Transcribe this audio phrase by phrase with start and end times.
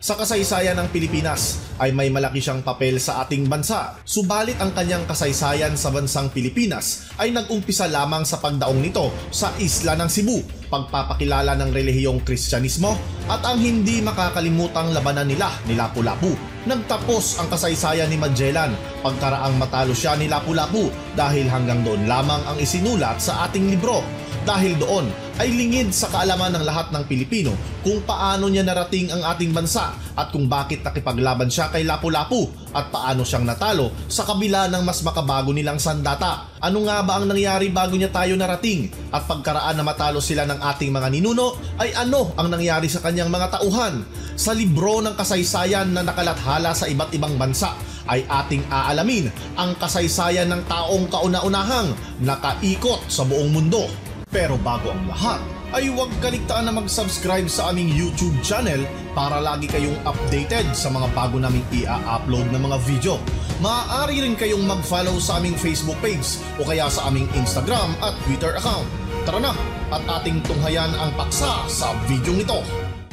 [0.00, 4.00] sa kasaysayan ng Pilipinas ay may malaki siyang papel sa ating bansa.
[4.08, 9.92] Subalit ang kanyang kasaysayan sa bansang Pilipinas ay nag-umpisa lamang sa pagdaong nito sa isla
[10.00, 10.40] ng Cebu,
[10.72, 12.96] pagpapakilala ng relihiyong Kristyanismo
[13.28, 16.32] at ang hindi makakalimutang labanan nila ni Lapu-Lapu.
[16.64, 18.72] Nagtapos ang kasaysayan ni Magellan
[19.04, 24.00] pagkaraang matalo siya ni Lapu-Lapu dahil hanggang doon lamang ang isinulat sa ating libro.
[24.48, 29.24] Dahil doon ay lingid sa kaalaman ng lahat ng Pilipino kung paano niya narating ang
[29.24, 34.68] ating bansa at kung bakit nakipaglaban siya kay Lapu-Lapu at paano siyang natalo sa kabila
[34.68, 36.60] ng mas makabago nilang sandata.
[36.60, 38.92] Ano nga ba ang nangyari bago niya tayo narating?
[39.16, 43.32] At pagkaraan na matalo sila ng ating mga ninuno ay ano ang nangyari sa kanyang
[43.32, 44.04] mga tauhan?
[44.36, 47.72] Sa libro ng kasaysayan na nakalathala sa iba't ibang bansa
[48.12, 53.88] ay ating aalamin ang kasaysayan ng taong kauna-unahang nakaikot sa buong mundo.
[54.30, 55.42] Pero bago ang lahat,
[55.74, 61.10] ay huwag kaligtaan na mag-subscribe sa aming YouTube channel para lagi kayong updated sa mga
[61.14, 63.18] bago naming i-upload na mga video.
[63.58, 68.54] Maaari rin kayong mag-follow sa aming Facebook page o kaya sa aming Instagram at Twitter
[68.54, 68.86] account.
[69.26, 69.52] Tara na
[69.90, 72.62] at ating tunghayan ang paksa sa video nito.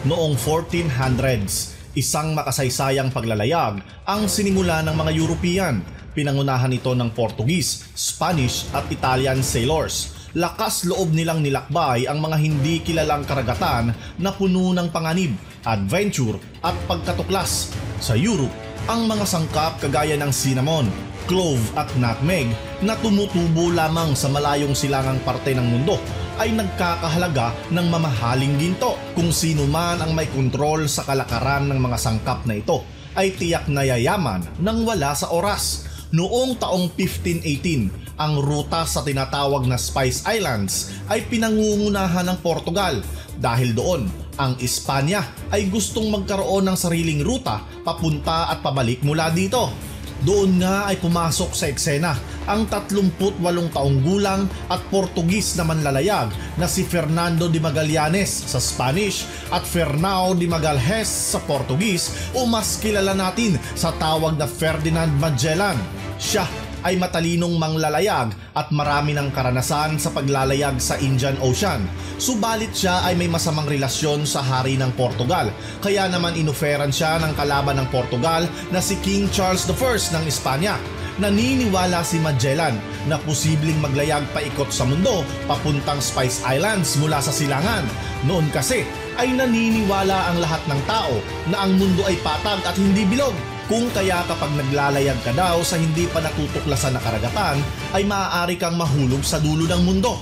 [0.06, 5.82] Noong 1400s, isang makasaysayang paglalayag ang sinimula ng mga European.
[6.14, 12.78] Pinangunahan ito ng Portuguese, Spanish at Italian sailors lakas loob nilang nilakbay ang mga hindi
[12.86, 13.90] kilalang karagatan
[14.22, 15.34] na puno ng panganib,
[15.66, 17.74] adventure at pagkatuklas.
[17.98, 18.54] Sa Europe,
[18.86, 20.86] ang mga sangkap kagaya ng cinnamon,
[21.26, 22.54] clove at nutmeg
[22.86, 25.98] na tumutubo lamang sa malayong silangang parte ng mundo
[26.38, 28.94] ay nagkakahalaga ng mamahaling ginto.
[29.18, 32.86] Kung sino man ang may kontrol sa kalakaran ng mga sangkap na ito
[33.18, 35.87] ay tiyak na yayaman nang wala sa oras.
[36.08, 43.04] Noong taong 1518, ang ruta sa tinatawag na Spice Islands ay pinangungunahan ng Portugal
[43.36, 44.08] dahil doon
[44.40, 49.68] ang Espanya ay gustong magkaroon ng sariling ruta papunta at pabalik mula dito.
[50.26, 53.38] Doon nga ay pumasok sa eksena ang 38
[53.74, 60.34] taong gulang at Portugis na manlalayag na si Fernando de Magallanes sa Spanish at Fernao
[60.34, 65.78] de Magalhaes sa Portugis o mas kilala natin sa tawag na Ferdinand Magellan.
[66.18, 71.86] Siya ay matalinong manglalayag at marami ng karanasan sa paglalayag sa Indian Ocean.
[72.22, 75.50] Subalit siya ay may masamang relasyon sa hari ng Portugal,
[75.82, 79.74] kaya naman inoferan siya ng kalaban ng Portugal na si King Charles I
[80.18, 80.78] ng Espanya.
[81.18, 82.78] Naniniwala si Magellan
[83.10, 87.82] na posibleng maglayag paikot sa mundo papuntang Spice Islands mula sa silangan.
[88.30, 88.86] Noon kasi
[89.18, 91.18] ay naniniwala ang lahat ng tao
[91.50, 93.34] na ang mundo ay patag at hindi bilog
[93.68, 97.60] kung kaya kapag naglalayag ka daw sa hindi pa natutuklasan na karagatan
[97.92, 100.16] ay maaari kang mahulog sa dulo ng mundo.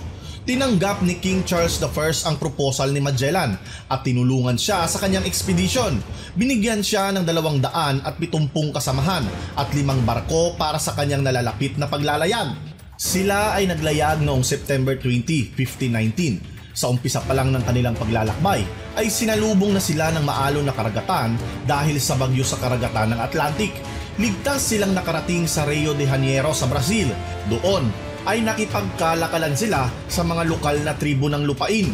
[0.46, 3.58] Tinanggap ni King Charles I ang proposal ni Magellan
[3.90, 6.02] at tinulungan siya sa kanyang ekspedisyon.
[6.38, 9.26] Binigyan siya ng dalawang daan at pitumpung kasamahan
[9.58, 12.54] at limang barko para sa kanyang nalalapit na paglalayag.
[12.98, 18.68] Sila ay naglayag noong September 20, 1519 sa umpisa pa lang ng kanilang paglalakbay
[19.00, 23.72] ay sinalubong na sila ng maalon na karagatan dahil sa bagyo sa karagatan ng Atlantic.
[24.20, 27.16] Ligtas silang nakarating sa Rio de Janeiro sa Brazil.
[27.48, 27.88] Doon
[28.28, 31.88] ay nakipagkalakalan sila sa mga lokal na tribo ng lupain.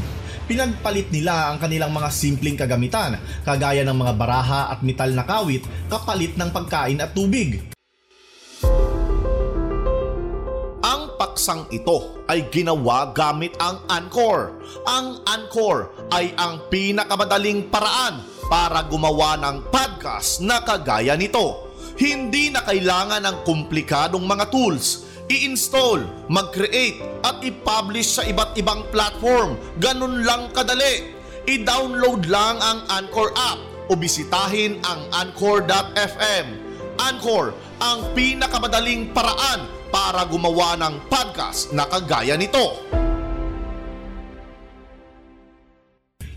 [0.49, 5.63] Pinagpalit nila ang kanilang mga simpleng kagamitan kagaya ng mga baraha at metal na kawit
[5.87, 7.61] kapalit ng pagkain at tubig.
[11.41, 14.61] Paksang ito ay ginawa gamit ang Anchor.
[14.85, 21.73] Ang Anchor ay ang pinakamadaling paraan para gumawa ng podcast na kagaya nito.
[21.97, 25.09] Hindi na kailangan ng komplikadong mga tools.
[25.33, 29.57] I-install, mag-create at i-publish sa iba't ibang platform.
[29.81, 31.09] Ganun lang kadali.
[31.49, 36.45] I-download lang ang Anchor app o bisitahin ang Anchor.fm.
[37.01, 42.79] Anchor, ang pinakamadaling paraan para gumawa ng podcast na kagaya nito.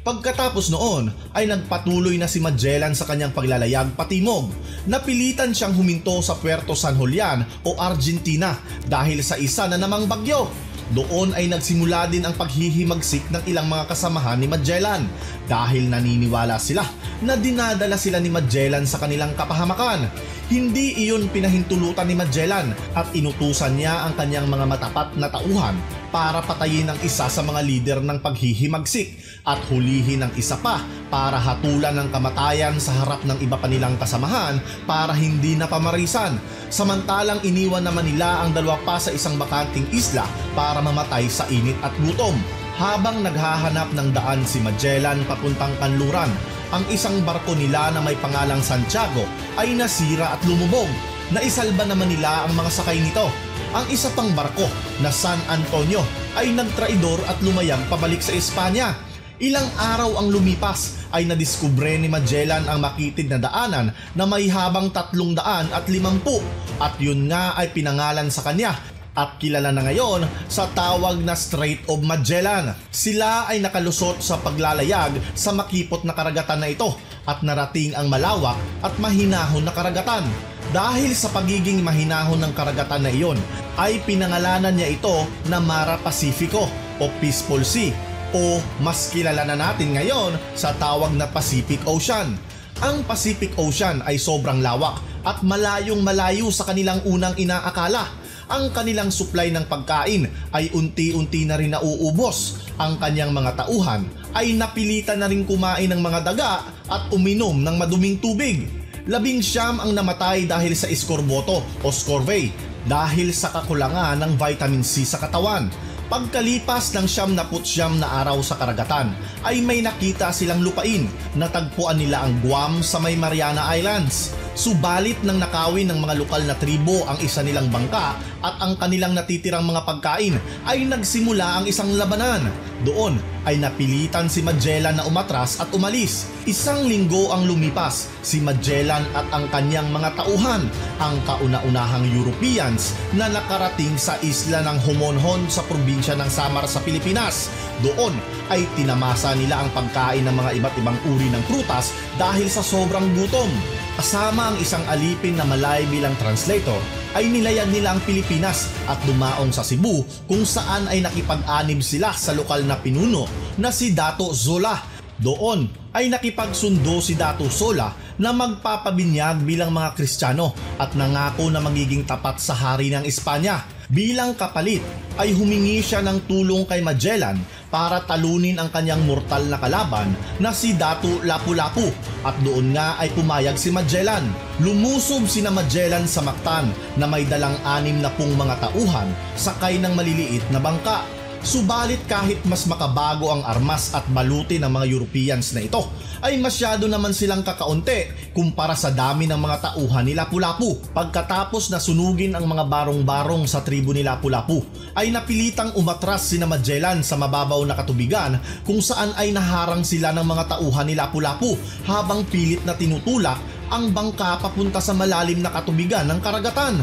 [0.04, 4.52] Pagkatapos noon ay nagpatuloy na si Magellan sa kanyang paglalayag patimog.
[4.84, 8.52] Napilitan siyang huminto sa Puerto San Julian o Argentina
[8.84, 10.52] dahil sa isa na namang bagyo.
[10.92, 15.08] Doon ay nagsimula din ang paghihimagsik ng ilang mga kasamahan ni Magellan
[15.48, 16.84] dahil naniniwala sila
[17.24, 20.12] na dinadala sila ni Magellan sa kanilang kapahamakan.
[20.52, 25.72] Hindi iyon pinahintulutan ni Magellan at inutusan niya ang kanyang mga matapat na tauhan
[26.12, 30.80] para patayin ang isa sa mga lider ng paghihimagsik at hulihin ang isa pa
[31.12, 34.56] para hatulan ng kamatayan sa harap ng iba pa nilang kasamahan
[34.88, 36.40] para hindi na pamarisan.
[36.72, 40.24] Samantalang iniwan naman nila ang dalawa pa sa isang bakanting isla
[40.56, 42.34] para mamatay sa init at gutom.
[42.74, 46.32] Habang naghahanap ng daan si Magellan papuntang kanluran,
[46.74, 49.22] ang isang barko nila na may pangalang Santiago
[49.54, 50.90] ay nasira at lumubog.
[51.30, 53.30] Naisalba naman nila ang mga sakay nito.
[53.70, 54.66] Ang isa pang barko
[54.98, 56.02] na San Antonio
[56.34, 59.13] ay nagtraidor at lumayag pabalik sa Espanya.
[59.42, 64.94] Ilang araw ang lumipas ay nadiskubre ni Magellan ang makitid na daanan na may habang
[64.94, 66.38] tatlong daan at limampu
[66.78, 68.78] at yun nga ay pinangalan sa kanya
[69.18, 72.78] at kilala na ngayon sa tawag na Strait of Magellan.
[72.94, 76.94] Sila ay nakalusot sa paglalayag sa makipot na karagatan na ito
[77.26, 78.54] at narating ang malawak
[78.86, 80.22] at mahinahon na karagatan.
[80.70, 83.38] Dahil sa pagiging mahinahon ng karagatan na iyon,
[83.82, 86.70] ay pinangalanan niya ito na Mara Pacifico
[87.02, 92.34] o Peaceful Sea o mas kilala na natin ngayon sa tawag na Pacific Ocean.
[92.82, 98.10] Ang Pacific Ocean ay sobrang lawak at malayong malayo sa kanilang unang inaakala.
[98.50, 102.60] Ang kanilang supply ng pagkain ay unti-unti na rin nauubos.
[102.76, 104.04] Ang kanyang mga tauhan
[104.36, 108.68] ay napilitan na rin kumain ng mga daga at uminom ng maduming tubig.
[109.08, 112.52] Labing siyam ang namatay dahil sa iskorboto o scorvey
[112.84, 115.72] dahil sa kakulangan ng vitamin C sa katawan.
[116.04, 121.48] Pagkalipas ng siyam na putsyam na araw sa karagatan ay may nakita silang lupain na
[121.48, 124.36] tagpuan nila ang Guam sa may Mariana Islands.
[124.54, 129.10] Subalit nang nakawin ng mga lokal na tribo ang isa nilang bangka at ang kanilang
[129.10, 130.38] natitirang mga pagkain
[130.70, 132.46] ay nagsimula ang isang labanan.
[132.86, 133.18] Doon
[133.50, 136.30] ay napilitan si Magellan na umatras at umalis.
[136.46, 140.70] Isang linggo ang lumipas, si Magellan at ang kanyang mga tauhan,
[141.02, 147.50] ang kauna-unahang Europeans na nakarating sa isla ng Homonhon sa probinsya ng Samar sa Pilipinas.
[147.82, 148.14] Doon
[148.54, 151.90] ay tinamasa nila ang pagkain ng mga iba't ibang uri ng prutas
[152.20, 153.50] dahil sa sobrang gutom.
[153.94, 156.82] Kasama ang isang alipin na malay bilang translator
[157.14, 162.34] ay nilayag nila ang Pilipinas at dumaong sa Cebu kung saan ay nakipag-anib sila sa
[162.34, 164.74] lokal na pinuno na si Dato Zola.
[165.14, 172.02] Doon ay nakipagsundo si Dato Sola na magpapabinyag bilang mga Kristiyano at nangako na magiging
[172.02, 173.62] tapat sa hari ng Espanya.
[173.92, 174.80] Bilang kapalit
[175.20, 177.36] ay humingi siya ng tulong kay Magellan
[177.68, 181.92] para talunin ang kanyang mortal na kalaban na si Datu Lapu-Lapu
[182.24, 184.24] at doon nga ay pumayag si Magellan.
[184.64, 189.76] Lumusob si na Magellan sa Mactan na may dalang anim na pung mga tauhan sakay
[189.76, 191.04] ng maliliit na bangka.
[191.44, 195.84] Subalit kahit mas makabago ang armas at baluti ng mga Europeans na ito,
[196.24, 200.80] ay masyado naman silang kakaunti kumpara sa dami ng mga tauhan ni Lapu-Lapu.
[200.96, 204.64] Pagkatapos na sunugin ang mga barong-barong sa tribo ni Lapu-Lapu,
[204.96, 210.24] ay napilitang umatras si Magellan sa mababaw na katubigan kung saan ay naharang sila ng
[210.24, 213.36] mga tauhan ni Lapu-Lapu habang pilit na tinutulak
[213.68, 216.80] ang bangka papunta sa malalim na katubigan ng karagatan.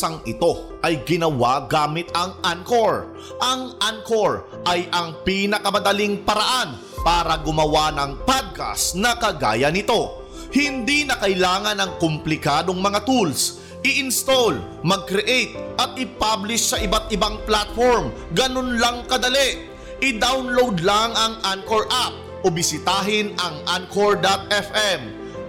[0.00, 3.12] Paksang ito ay ginawa gamit ang Anchor.
[3.36, 6.72] Ang Anchor ay ang pinakamadaling paraan
[7.04, 10.24] para gumawa ng podcast na kagaya nito.
[10.56, 13.60] Hindi na kailangan ng komplikadong mga tools.
[13.84, 18.08] I-install, mag-create at i-publish sa iba't ibang platform.
[18.32, 19.68] Ganun lang kadali.
[20.00, 25.00] I-download lang ang Anchor app o bisitahin ang anchor.fm.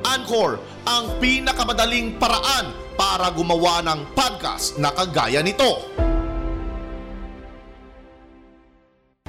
[0.03, 5.85] Anchor, ang pinakamadaling paraan para gumawa ng podcast na kagaya nito.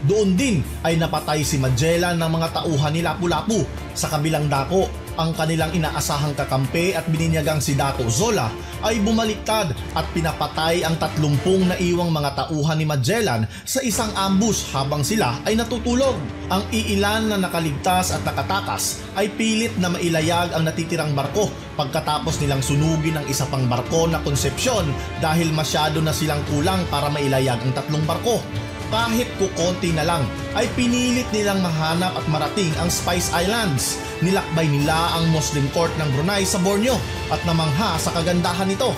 [0.02, 3.62] Doon din ay napatay si Magellan ng mga tauhan ni Lapu-Lapu
[3.94, 4.90] sa kabilang dako.
[5.12, 8.48] Ang kanilang inaasahang kakampi at bininyagang si Dato Zola
[8.80, 14.72] ay bumaliktad at pinapatay ang tatlumpung na iwang mga tauhan ni Magellan sa isang ambush
[14.72, 16.16] habang sila ay natutulog.
[16.48, 22.64] Ang iilan na nakaligtas at nakatakas ay pilit na mailayag ang natitirang barko pagkatapos nilang
[22.64, 24.88] sunugin ang isa pang barko na konsepsyon
[25.20, 28.40] dahil masyado na silang kulang para mailayag ang tatlong barko
[28.92, 33.96] kahit kukonti na lang ay pinilit nilang mahanap at marating ang Spice Islands.
[34.20, 37.00] Nilakbay nila ang Muslim court ng Brunei sa Borneo
[37.32, 38.92] at namangha sa kagandahan nito.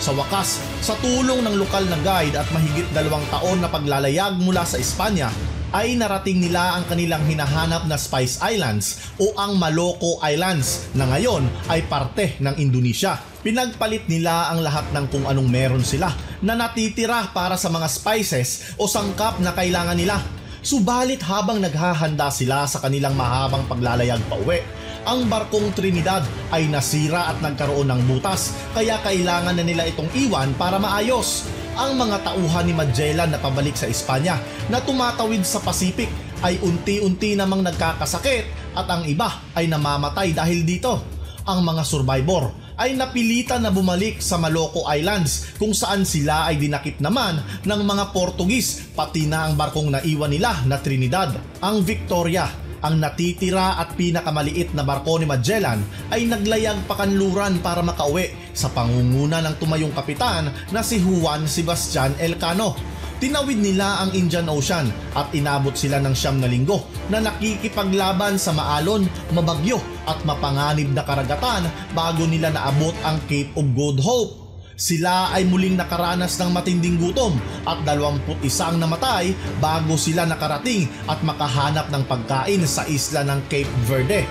[0.00, 4.64] Sa wakas, sa tulong ng lokal na guide at mahigit dalawang taon na paglalayag mula
[4.64, 5.28] sa Espanya,
[5.70, 11.46] ay narating nila ang kanilang hinahanap na Spice Islands o ang Maloko Islands na ngayon
[11.70, 13.18] ay parte ng Indonesia.
[13.40, 16.10] Pinagpalit nila ang lahat ng kung anong meron sila
[16.42, 20.18] na natitira para sa mga spices o sangkap na kailangan nila.
[20.60, 24.60] Subalit habang naghahanda sila sa kanilang mahabang paglalayag pa uwi,
[25.08, 26.20] ang barkong Trinidad
[26.52, 31.48] ay nasira at nagkaroon ng butas kaya kailangan na nila itong iwan para maayos.
[31.80, 34.36] Ang mga tauhan ni Magellan na pabalik sa Espanya
[34.68, 36.12] na tumatawid sa Pacific
[36.44, 41.00] ay unti-unti namang nagkakasakit at ang iba ay namamatay dahil dito.
[41.48, 47.00] Ang mga survivor ay napilitan na bumalik sa Maloco Islands kung saan sila ay dinakip
[47.00, 51.32] naman ng mga Portugis pati na ang barkong naiwan nila na Trinidad.
[51.64, 52.44] Ang Victoria
[52.80, 59.44] ang natitira at pinakamaliit na barko ni Magellan ay naglayag pakanluran para makauwi sa pangunguna
[59.44, 62.76] ng tumayong kapitan na si Juan Sebastian Elcano.
[63.20, 68.56] Tinawid nila ang Indian Ocean at inabot sila ng siyam na linggo na nakikipaglaban sa
[68.56, 69.04] maalon,
[69.36, 69.76] mabagyo
[70.08, 74.39] at mapanganib na karagatan bago nila naabot ang Cape of Good Hope.
[74.80, 77.36] Sila ay muling nakaranas ng matinding gutom
[77.68, 83.68] at 21 ang namatay bago sila nakarating at makahanap ng pagkain sa isla ng Cape
[83.84, 84.24] Verde.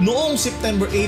[0.00, 1.04] Noong September 8,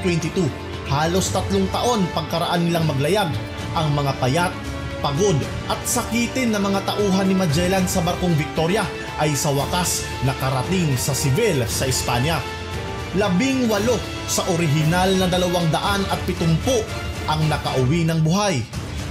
[0.00, 0.40] 1522,
[0.88, 3.28] halos tatlong taon pagkaraan nilang maglayag,
[3.76, 4.52] ang mga payat,
[5.04, 5.36] pagod
[5.68, 8.88] at sakitin ng mga tauhan ni Magellan sa barkong Victoria
[9.20, 12.40] ay sa wakas nakarating sa Seville sa Espanya.
[13.20, 16.80] Labing walo sa orihinal na dalawang daan at pitumpu
[17.28, 18.60] ang nakauwi ng buhay.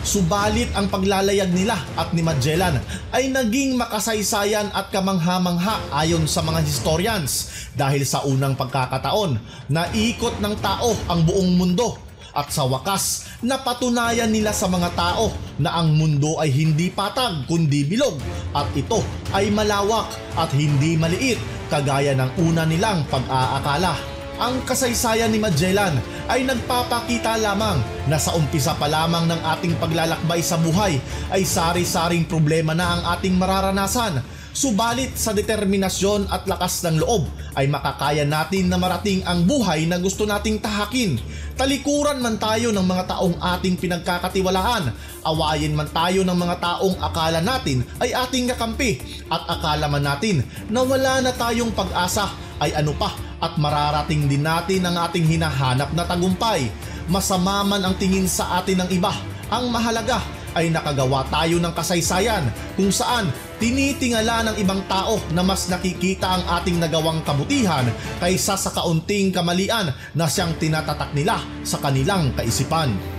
[0.03, 2.75] Subalit ang paglalayag nila at ni Magellan
[3.15, 9.39] ay naging makasaysayan at kamangha-mangha ayon sa mga historians dahil sa unang pagkakataon
[9.71, 11.95] na ikot ng tao ang buong mundo
[12.35, 17.87] at sa wakas napatunayan nila sa mga tao na ang mundo ay hindi patag kundi
[17.87, 18.19] bilog
[18.51, 18.99] at ito
[19.31, 21.39] ay malawak at hindi maliit
[21.71, 24.12] kagaya ng una nilang pag-aakala.
[24.41, 25.93] Ang kasaysayan ni Magellan
[26.25, 27.77] ay nagpapakita lamang
[28.09, 30.97] na sa umpisa pa lamang ng ating paglalakbay sa buhay
[31.29, 34.25] ay sari-saring problema na ang ating mararanasan.
[34.53, 40.01] Subalit sa determinasyon at lakas ng loob ay makakaya natin na marating ang buhay na
[40.01, 41.17] gusto nating tahakin.
[41.53, 44.93] Talikuran man tayo ng mga taong ating pinagkakatiwalaan,
[45.25, 48.97] awayin man tayo ng mga taong akala natin ay ating kakampi
[49.29, 50.41] at akala man natin
[50.73, 52.29] na wala na tayong pag-asa
[52.61, 56.71] ay ano pa at mararating din natin ang ating hinahanap na tagumpay.
[57.11, 59.11] Masama man ang tingin sa atin ng iba,
[59.51, 60.23] ang mahalaga
[60.55, 62.45] ay nakagawa tayo ng kasaysayan
[62.77, 63.27] kung saan
[63.59, 67.83] tinitingala ng ibang tao na mas nakikita ang ating nagawang kabutihan
[68.21, 73.12] kaysa sa kaunting kamalian na siyang tinatatak nila sa kanilang kaisipan.